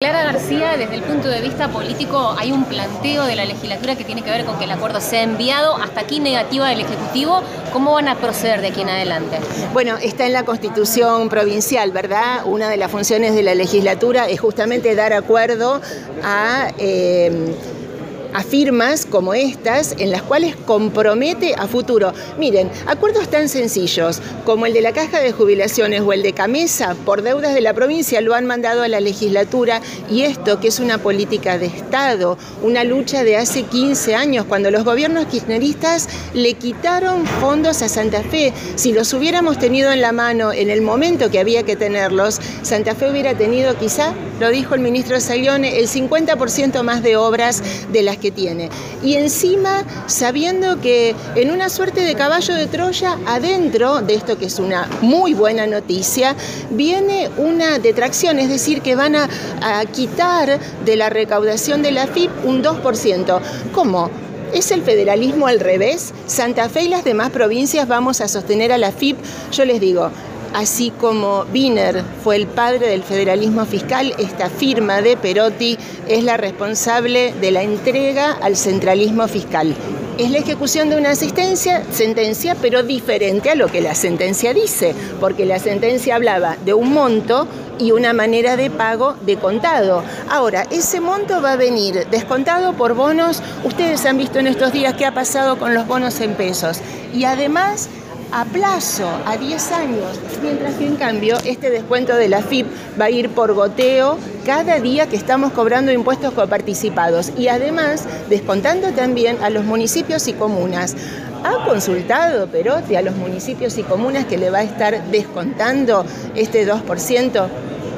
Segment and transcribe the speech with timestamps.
[0.00, 4.04] Clara García, desde el punto de vista político, hay un planteo de la legislatura que
[4.04, 7.42] tiene que ver con que el acuerdo sea enviado, hasta aquí negativa del Ejecutivo.
[7.72, 9.40] ¿Cómo van a proceder de aquí en adelante?
[9.72, 12.42] Bueno, está en la Constitución provincial, ¿verdad?
[12.44, 15.80] Una de las funciones de la legislatura es justamente dar acuerdo
[16.22, 16.70] a...
[16.78, 17.56] Eh,
[18.38, 22.12] a firmas como estas en las cuales compromete a futuro.
[22.38, 26.94] Miren, acuerdos tan sencillos como el de la caja de jubilaciones o el de Camesa
[27.04, 30.78] por deudas de la provincia lo han mandado a la legislatura y esto que es
[30.78, 36.54] una política de Estado, una lucha de hace 15 años cuando los gobiernos kirchneristas le
[36.54, 38.52] quitaron fondos a Santa Fe.
[38.76, 42.94] Si los hubiéramos tenido en la mano en el momento que había que tenerlos, Santa
[42.94, 48.02] Fe hubiera tenido quizá, lo dijo el ministro Sayone, el 50% más de obras de
[48.02, 48.70] las que tiene.
[49.02, 54.46] Y encima, sabiendo que en una suerte de caballo de Troya, adentro de esto que
[54.46, 56.34] es una muy buena noticia,
[56.70, 59.28] viene una detracción, es decir, que van a,
[59.92, 63.40] quitar de la recaudación de la FIP un 2%.
[63.72, 64.10] ¿Cómo?
[64.52, 66.12] ¿Es el federalismo al revés?
[66.26, 69.18] ¿Santa Fe y las demás provincias vamos a sostener a la FIP?
[69.52, 70.10] Yo les digo,
[70.54, 76.36] así como Wiener fue el padre del federalismo fiscal, esta firma de Perotti es la
[76.36, 79.74] responsable de la entrega al centralismo fiscal.
[80.18, 84.94] Es la ejecución de una asistencia, sentencia, pero diferente a lo que la sentencia dice,
[85.20, 87.46] porque la sentencia hablaba de un monto
[87.78, 90.02] y una manera de pago de contado.
[90.28, 93.42] Ahora, ese monto va a venir descontado por bonos.
[93.64, 96.80] Ustedes han visto en estos días qué ha pasado con los bonos en pesos.
[97.14, 97.88] Y además
[98.32, 102.66] a plazo, a 10 años, mientras que en cambio este descuento de la FIP
[103.00, 108.92] va a ir por goteo cada día que estamos cobrando impuestos coparticipados y además descontando
[108.92, 110.94] también a los municipios y comunas.
[111.44, 116.04] ¿Ha consultado Perotti a los municipios y comunas que le va a estar descontando
[116.34, 117.48] este 2%?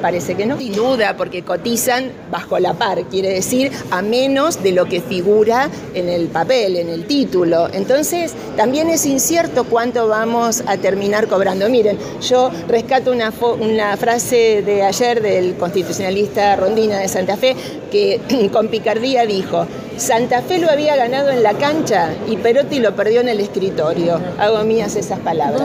[0.00, 0.58] Parece que no.
[0.58, 5.70] Sin duda, porque cotizan bajo la par, quiere decir a menos de lo que figura
[5.94, 7.68] en el papel, en el título.
[7.72, 11.68] Entonces, también es incierto cuánto vamos a terminar cobrando.
[11.68, 17.56] Miren, yo rescato una, frase de ayer del constitucionalista Rondina de Santa Fe
[17.90, 18.20] que
[18.52, 23.20] con picardía dijo, Santa Fe lo había ganado en la cancha y Perotti lo perdió
[23.20, 24.20] en el escritorio.
[24.38, 25.58] Hago mías esas palabras.